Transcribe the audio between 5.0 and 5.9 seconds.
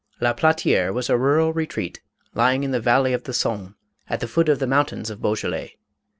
of Beaujolais.